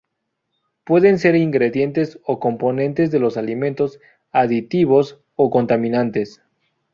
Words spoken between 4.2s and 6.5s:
aditivos o contaminantes.